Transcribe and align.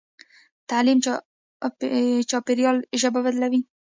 تعلیم 0.69 0.97
چاپېریال 2.29 2.77
ژبه 3.01 3.19
بدلوي. 3.25 3.61